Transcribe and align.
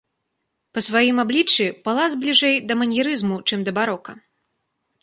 Па 0.77 0.81
сваім 0.87 1.17
абліччы 1.23 1.67
палац 1.89 2.09
бліжэй 2.25 2.55
да 2.71 2.79
маньерызму, 2.81 3.39
чым 3.51 3.59
да 3.71 3.77
барока. 3.79 4.11